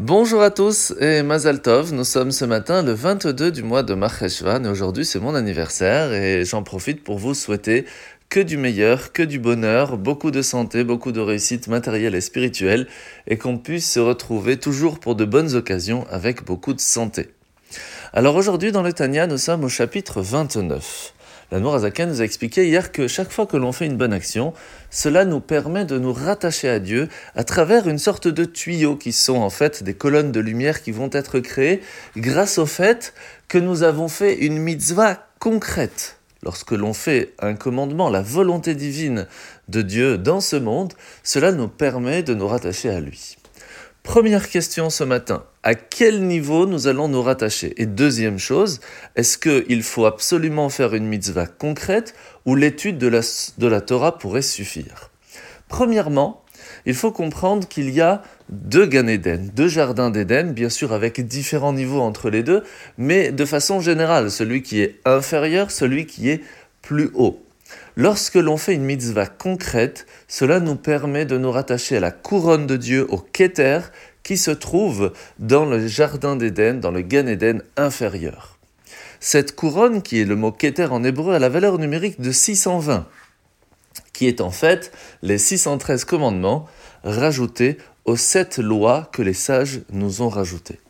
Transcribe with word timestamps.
Bonjour 0.00 0.42
à 0.42 0.50
tous 0.50 0.92
et 0.98 1.22
Mazal 1.22 1.62
Tov, 1.62 1.94
nous 1.94 2.02
sommes 2.02 2.32
ce 2.32 2.44
matin 2.44 2.82
le 2.82 2.90
22 2.90 3.52
du 3.52 3.62
mois 3.62 3.84
de 3.84 3.94
Marcheshvan 3.94 4.64
et 4.64 4.68
aujourd'hui 4.68 5.04
c'est 5.04 5.20
mon 5.20 5.36
anniversaire 5.36 6.12
et 6.12 6.44
j'en 6.44 6.64
profite 6.64 7.04
pour 7.04 7.16
vous 7.16 7.32
souhaiter 7.32 7.84
que 8.28 8.40
du 8.40 8.56
meilleur, 8.56 9.12
que 9.12 9.22
du 9.22 9.38
bonheur, 9.38 9.96
beaucoup 9.96 10.32
de 10.32 10.42
santé, 10.42 10.82
beaucoup 10.82 11.12
de 11.12 11.20
réussite 11.20 11.68
matérielle 11.68 12.16
et 12.16 12.20
spirituelle 12.20 12.88
et 13.28 13.38
qu'on 13.38 13.56
puisse 13.56 13.88
se 13.88 14.00
retrouver 14.00 14.56
toujours 14.56 14.98
pour 14.98 15.14
de 15.14 15.24
bonnes 15.24 15.54
occasions 15.54 16.08
avec 16.10 16.44
beaucoup 16.44 16.74
de 16.74 16.80
santé. 16.80 17.28
Alors 18.12 18.34
aujourd'hui 18.34 18.72
dans 18.72 18.82
le 18.82 18.92
Tania 18.92 19.28
nous 19.28 19.38
sommes 19.38 19.62
au 19.62 19.68
chapitre 19.68 20.22
29. 20.22 21.14
La 21.54 21.60
Nourazakan 21.60 22.06
nous 22.08 22.20
a 22.20 22.24
expliqué 22.24 22.66
hier 22.66 22.90
que 22.90 23.06
chaque 23.06 23.30
fois 23.30 23.46
que 23.46 23.56
l'on 23.56 23.70
fait 23.70 23.86
une 23.86 23.96
bonne 23.96 24.12
action, 24.12 24.54
cela 24.90 25.24
nous 25.24 25.38
permet 25.38 25.84
de 25.84 26.00
nous 26.00 26.12
rattacher 26.12 26.68
à 26.68 26.80
Dieu 26.80 27.08
à 27.36 27.44
travers 27.44 27.86
une 27.86 27.98
sorte 27.98 28.26
de 28.26 28.44
tuyaux 28.44 28.96
qui 28.96 29.12
sont 29.12 29.36
en 29.36 29.50
fait 29.50 29.84
des 29.84 29.94
colonnes 29.94 30.32
de 30.32 30.40
lumière 30.40 30.82
qui 30.82 30.90
vont 30.90 31.10
être 31.12 31.38
créées 31.38 31.80
grâce 32.16 32.58
au 32.58 32.66
fait 32.66 33.14
que 33.46 33.58
nous 33.58 33.84
avons 33.84 34.08
fait 34.08 34.34
une 34.34 34.58
mitzvah 34.58 35.28
concrète. 35.38 36.18
Lorsque 36.42 36.72
l'on 36.72 36.92
fait 36.92 37.34
un 37.38 37.54
commandement, 37.54 38.10
la 38.10 38.20
volonté 38.20 38.74
divine 38.74 39.28
de 39.68 39.82
Dieu 39.82 40.18
dans 40.18 40.40
ce 40.40 40.56
monde, 40.56 40.94
cela 41.22 41.52
nous 41.52 41.68
permet 41.68 42.24
de 42.24 42.34
nous 42.34 42.48
rattacher 42.48 42.90
à 42.90 42.98
lui. 42.98 43.36
Première 44.04 44.50
question 44.50 44.90
ce 44.90 45.02
matin, 45.02 45.44
à 45.62 45.74
quel 45.74 46.24
niveau 46.24 46.66
nous 46.66 46.86
allons 46.88 47.08
nous 47.08 47.22
rattacher? 47.22 47.72
Et 47.78 47.86
deuxième 47.86 48.38
chose, 48.38 48.80
est-ce 49.16 49.38
qu'il 49.38 49.82
faut 49.82 50.04
absolument 50.04 50.68
faire 50.68 50.94
une 50.94 51.06
mitzvah 51.06 51.46
concrète 51.46 52.14
ou 52.44 52.54
l'étude 52.54 52.98
de 52.98 53.66
la, 53.66 53.80
Torah 53.80 54.18
pourrait 54.18 54.42
suffire? 54.42 55.10
Premièrement, 55.68 56.44
il 56.84 56.94
faut 56.94 57.12
comprendre 57.12 57.66
qu'il 57.66 57.90
y 57.90 58.02
a 58.02 58.22
deux 58.50 58.86
Gan 58.86 59.08
Eden, 59.08 59.50
deux 59.52 59.68
jardins 59.68 60.10
d'Éden, 60.10 60.52
bien 60.52 60.68
sûr 60.68 60.92
avec 60.92 61.26
différents 61.26 61.72
niveaux 61.72 62.02
entre 62.02 62.28
les 62.28 62.42
deux, 62.42 62.62
mais 62.98 63.32
de 63.32 63.44
façon 63.46 63.80
générale, 63.80 64.30
celui 64.30 64.62
qui 64.62 64.82
est 64.82 65.00
inférieur, 65.06 65.70
celui 65.70 66.06
qui 66.06 66.28
est 66.28 66.42
plus 66.82 67.10
haut. 67.14 67.43
Lorsque 67.96 68.34
l'on 68.34 68.56
fait 68.56 68.74
une 68.74 68.84
mitzvah 68.84 69.26
concrète, 69.26 70.06
cela 70.26 70.58
nous 70.58 70.74
permet 70.74 71.26
de 71.26 71.38
nous 71.38 71.52
rattacher 71.52 71.96
à 71.96 72.00
la 72.00 72.10
couronne 72.10 72.66
de 72.66 72.76
Dieu, 72.76 73.06
au 73.08 73.18
Keter, 73.18 73.80
qui 74.24 74.36
se 74.36 74.50
trouve 74.50 75.12
dans 75.38 75.64
le 75.64 75.86
jardin 75.86 76.34
d'Éden, 76.34 76.80
dans 76.80 76.90
le 76.90 77.02
Gan 77.02 77.28
Eden 77.28 77.62
inférieur. 77.76 78.58
Cette 79.20 79.54
couronne, 79.54 80.02
qui 80.02 80.20
est 80.20 80.24
le 80.24 80.34
mot 80.34 80.50
Keter 80.50 80.88
en 80.90 81.04
hébreu, 81.04 81.34
a 81.34 81.38
la 81.38 81.48
valeur 81.48 81.78
numérique 81.78 82.20
de 82.20 82.32
620, 82.32 83.06
qui 84.12 84.26
est 84.26 84.40
en 84.40 84.50
fait 84.50 84.90
les 85.22 85.38
613 85.38 86.04
commandements 86.04 86.66
rajoutés 87.04 87.78
aux 88.04 88.16
sept 88.16 88.58
lois 88.58 89.08
que 89.12 89.22
les 89.22 89.34
sages 89.34 89.82
nous 89.92 90.20
ont 90.20 90.28
rajoutées. 90.28 90.80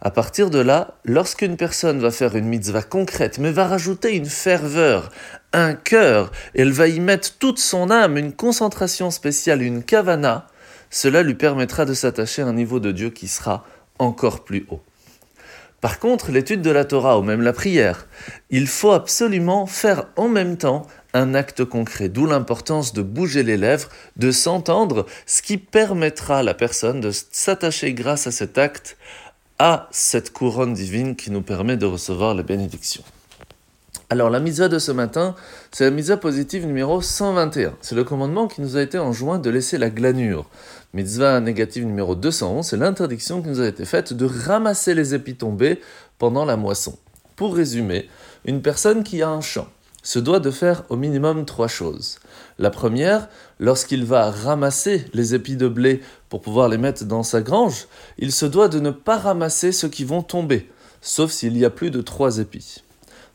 À 0.00 0.10
partir 0.10 0.48
de 0.50 0.60
là, 0.60 0.94
lorsqu'une 1.04 1.56
personne 1.56 1.98
va 1.98 2.12
faire 2.12 2.36
une 2.36 2.46
mitzvah 2.46 2.82
concrète, 2.82 3.38
mais 3.38 3.50
va 3.50 3.66
rajouter 3.66 4.14
une 4.14 4.26
ferveur, 4.26 5.10
un 5.52 5.74
cœur, 5.74 6.30
elle 6.54 6.70
va 6.70 6.86
y 6.86 7.00
mettre 7.00 7.36
toute 7.38 7.58
son 7.58 7.90
âme, 7.90 8.16
une 8.16 8.32
concentration 8.32 9.10
spéciale, 9.10 9.62
une 9.62 9.82
kavana, 9.82 10.46
cela 10.90 11.22
lui 11.22 11.34
permettra 11.34 11.84
de 11.84 11.94
s'attacher 11.94 12.42
à 12.42 12.46
un 12.46 12.52
niveau 12.52 12.78
de 12.78 12.92
Dieu 12.92 13.10
qui 13.10 13.26
sera 13.26 13.64
encore 13.98 14.44
plus 14.44 14.66
haut. 14.70 14.80
Par 15.80 16.00
contre, 16.00 16.32
l'étude 16.32 16.62
de 16.62 16.70
la 16.70 16.84
Torah 16.84 17.18
ou 17.18 17.22
même 17.22 17.42
la 17.42 17.52
prière, 17.52 18.06
il 18.50 18.66
faut 18.66 18.92
absolument 18.92 19.66
faire 19.66 20.06
en 20.16 20.28
même 20.28 20.56
temps 20.56 20.86
un 21.14 21.34
acte 21.34 21.64
concret, 21.64 22.08
d'où 22.08 22.26
l'importance 22.26 22.92
de 22.92 23.02
bouger 23.02 23.42
les 23.44 23.56
lèvres, 23.56 23.88
de 24.16 24.30
s'entendre, 24.30 25.06
ce 25.26 25.40
qui 25.40 25.56
permettra 25.56 26.38
à 26.38 26.42
la 26.42 26.54
personne 26.54 27.00
de 27.00 27.10
s'attacher 27.12 27.94
grâce 27.94 28.26
à 28.26 28.32
cet 28.32 28.58
acte 28.58 28.96
à 29.58 29.88
cette 29.90 30.32
couronne 30.32 30.72
divine 30.72 31.16
qui 31.16 31.30
nous 31.30 31.42
permet 31.42 31.76
de 31.76 31.86
recevoir 31.86 32.34
la 32.34 32.42
bénédiction. 32.42 33.02
Alors 34.10 34.30
la 34.30 34.40
mitzvah 34.40 34.68
de 34.68 34.78
ce 34.78 34.92
matin, 34.92 35.34
c'est 35.70 35.84
la 35.84 35.90
mitzvah 35.90 36.16
positive 36.16 36.64
numéro 36.64 37.02
121. 37.02 37.74
C'est 37.82 37.94
le 37.94 38.04
commandement 38.04 38.46
qui 38.46 38.62
nous 38.62 38.76
a 38.76 38.82
été 38.82 38.98
enjoint 38.98 39.38
de 39.38 39.50
laisser 39.50 39.76
la 39.76 39.90
glanure. 39.90 40.46
Mitzvah 40.94 41.40
négative 41.40 41.84
numéro 41.84 42.14
211, 42.14 42.66
c'est 42.66 42.76
l'interdiction 42.76 43.42
qui 43.42 43.48
nous 43.48 43.60
a 43.60 43.66
été 43.66 43.84
faite 43.84 44.14
de 44.14 44.24
ramasser 44.24 44.94
les 44.94 45.14
épis 45.14 45.34
tombés 45.34 45.80
pendant 46.18 46.46
la 46.46 46.56
moisson. 46.56 46.96
Pour 47.36 47.54
résumer, 47.54 48.08
une 48.46 48.62
personne 48.62 49.02
qui 49.02 49.20
a 49.22 49.28
un 49.28 49.42
champ 49.42 49.68
se 50.02 50.18
doit 50.18 50.40
de 50.40 50.50
faire 50.50 50.84
au 50.88 50.96
minimum 50.96 51.44
trois 51.44 51.68
choses. 51.68 52.18
La 52.58 52.70
première, 52.70 53.28
lorsqu'il 53.58 54.04
va 54.04 54.30
ramasser 54.30 55.04
les 55.12 55.34
épis 55.34 55.56
de 55.56 55.68
blé 55.68 56.00
pour 56.28 56.40
pouvoir 56.40 56.68
les 56.68 56.78
mettre 56.78 57.04
dans 57.04 57.22
sa 57.22 57.40
grange, 57.40 57.86
il 58.18 58.32
se 58.32 58.46
doit 58.46 58.68
de 58.68 58.80
ne 58.80 58.90
pas 58.90 59.18
ramasser 59.18 59.72
ceux 59.72 59.88
qui 59.88 60.04
vont 60.04 60.22
tomber, 60.22 60.70
sauf 61.00 61.30
s'il 61.30 61.56
y 61.56 61.64
a 61.64 61.70
plus 61.70 61.90
de 61.90 62.00
trois 62.00 62.38
épis. 62.38 62.82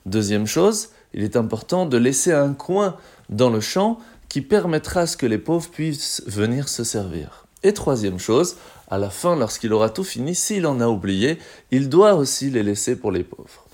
Deuxième 0.06 0.48
chose, 0.48 0.90
il 1.14 1.24
est 1.24 1.38
important 1.38 1.86
de 1.86 1.98
laisser 1.98 2.32
un 2.32 2.54
coin 2.54 2.98
dans 3.30 3.50
le 3.50 3.62
champ 3.62 4.00
qui 4.30 4.42
permettra 4.42 5.06
ce 5.06 5.16
que 5.16 5.26
les 5.26 5.38
pauvres 5.38 5.70
puissent 5.70 6.24
venir 6.26 6.68
se 6.68 6.84
servir. 6.84 7.46
Et 7.62 7.74
troisième 7.74 8.20
chose, 8.20 8.58
à 8.90 8.98
la 8.98 9.10
fin, 9.10 9.36
lorsqu'il 9.36 9.72
aura 9.74 9.90
tout 9.90 10.04
fini, 10.04 10.36
s'il 10.36 10.66
en 10.68 10.82
a 10.82 10.88
oublié, 10.88 11.38
il 11.72 11.88
doit 11.88 12.16
aussi 12.16 12.50
les 12.50 12.64
laisser 12.64 12.96
pour 12.96 13.12
les 13.12 13.24
pauvres. 13.24 13.66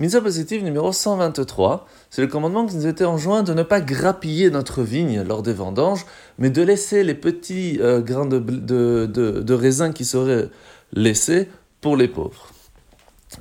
Mitzvah 0.00 0.22
positive 0.22 0.64
numéro 0.64 0.92
123, 0.92 1.86
c'est 2.08 2.22
le 2.22 2.26
commandement 2.26 2.64
qui 2.64 2.74
nous 2.74 2.86
était 2.86 3.04
enjoint 3.04 3.42
de 3.42 3.52
ne 3.52 3.62
pas 3.62 3.82
grappiller 3.82 4.48
notre 4.48 4.80
vigne 4.80 5.20
lors 5.20 5.42
des 5.42 5.52
vendanges, 5.52 6.06
mais 6.38 6.48
de 6.48 6.62
laisser 6.62 7.04
les 7.04 7.12
petits 7.12 7.76
euh, 7.82 8.00
grains 8.00 8.24
de, 8.24 8.38
de, 8.38 9.54
raisin 9.54 9.92
qui 9.92 10.06
seraient 10.06 10.48
laissés 10.94 11.50
pour 11.82 11.98
les 11.98 12.08
pauvres. 12.08 12.46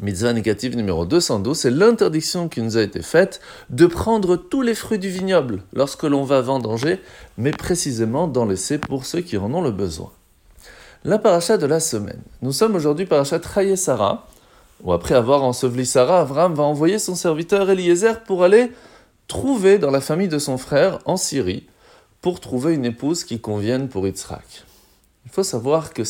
Mitzvah 0.01 0.33
négative 0.33 0.75
numéro 0.75 1.05
212, 1.05 1.57
c'est 1.57 1.69
l'interdiction 1.69 2.49
qui 2.49 2.61
nous 2.61 2.75
a 2.75 2.81
été 2.81 3.01
faite 3.01 3.39
de 3.69 3.85
prendre 3.85 4.35
tous 4.35 4.61
les 4.61 4.75
fruits 4.75 4.99
du 4.99 5.07
vignoble 5.07 5.63
lorsque 5.71 6.03
l'on 6.03 6.25
va 6.25 6.41
vendanger, 6.41 6.99
mais 7.37 7.51
précisément 7.51 8.27
d'en 8.27 8.45
laisser 8.45 8.79
pour 8.79 9.05
ceux 9.05 9.21
qui 9.21 9.37
en 9.37 9.53
ont 9.53 9.61
le 9.61 9.71
besoin. 9.71 10.11
La 11.05 11.19
paracha 11.19 11.57
de 11.57 11.65
la 11.65 11.79
semaine. 11.79 12.21
Nous 12.41 12.51
sommes 12.51 12.75
aujourd'hui 12.75 13.05
paracha 13.05 13.39
Sarah, 13.77 14.27
ou 14.83 14.93
après 14.93 15.15
avoir 15.15 15.43
enseveli 15.43 15.85
Sarah, 15.85 16.21
Avram 16.21 16.53
va 16.53 16.63
envoyer 16.63 16.99
son 16.99 17.15
serviteur 17.15 17.69
Eliezer 17.69 18.23
pour 18.23 18.43
aller 18.43 18.71
trouver 19.27 19.77
dans 19.77 19.91
la 19.91 20.01
famille 20.01 20.27
de 20.27 20.39
son 20.39 20.57
frère 20.57 20.99
en 21.05 21.17
Syrie, 21.17 21.67
pour 22.21 22.39
trouver 22.39 22.73
une 22.73 22.85
épouse 22.85 23.23
qui 23.23 23.39
convienne 23.39 23.89
pour 23.89 24.07
Yitzhak. 24.07 24.65
Il 25.25 25.31
faut 25.31 25.43
savoir 25.43 25.93
que 25.93 26.03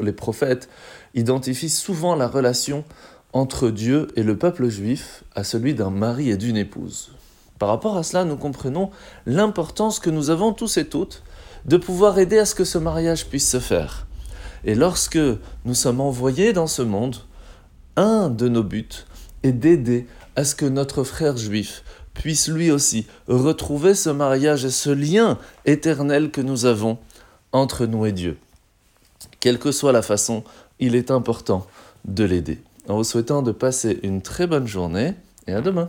les 0.00 0.12
prophètes 0.12 0.68
identifient 1.14 1.70
souvent 1.70 2.14
la 2.14 2.28
relation 2.28 2.84
entre 3.32 3.70
Dieu 3.70 4.08
et 4.16 4.22
le 4.22 4.38
peuple 4.38 4.68
juif 4.68 5.24
à 5.34 5.44
celui 5.44 5.74
d'un 5.74 5.90
mari 5.90 6.30
et 6.30 6.36
d'une 6.36 6.56
épouse. 6.56 7.10
Par 7.58 7.68
rapport 7.68 7.96
à 7.96 8.02
cela, 8.02 8.24
nous 8.24 8.36
comprenons 8.36 8.90
l'importance 9.26 9.98
que 9.98 10.10
nous 10.10 10.30
avons 10.30 10.52
tous 10.52 10.76
et 10.76 10.86
toutes 10.86 11.22
de 11.64 11.76
pouvoir 11.76 12.18
aider 12.18 12.38
à 12.38 12.46
ce 12.46 12.54
que 12.54 12.64
ce 12.64 12.78
mariage 12.78 13.26
puisse 13.26 13.48
se 13.48 13.60
faire. 13.60 14.06
Et 14.64 14.74
lorsque 14.74 15.18
nous 15.64 15.74
sommes 15.74 16.00
envoyés 16.00 16.52
dans 16.52 16.66
ce 16.66 16.82
monde, 16.82 17.16
un 17.96 18.30
de 18.30 18.48
nos 18.48 18.62
buts 18.62 19.04
est 19.42 19.52
d'aider 19.52 20.06
à 20.36 20.44
ce 20.44 20.54
que 20.54 20.66
notre 20.66 21.04
frère 21.04 21.36
juif 21.36 21.84
puisse 22.14 22.48
lui 22.48 22.70
aussi 22.70 23.06
retrouver 23.28 23.94
ce 23.94 24.10
mariage 24.10 24.64
et 24.64 24.70
ce 24.70 24.90
lien 24.90 25.38
éternel 25.64 26.30
que 26.30 26.40
nous 26.40 26.64
avons 26.64 26.98
entre 27.52 27.86
nous 27.86 28.06
et 28.06 28.12
Dieu. 28.12 28.38
Quelle 29.40 29.58
que 29.58 29.72
soit 29.72 29.92
la 29.92 30.02
façon, 30.02 30.44
il 30.80 30.94
est 30.94 31.10
important 31.10 31.66
de 32.04 32.24
l'aider. 32.24 32.60
En 32.88 32.96
vous 32.96 33.04
souhaitant 33.04 33.42
de 33.42 33.52
passer 33.52 34.00
une 34.02 34.22
très 34.22 34.46
bonne 34.46 34.66
journée 34.66 35.14
et 35.46 35.52
à 35.52 35.60
demain. 35.60 35.88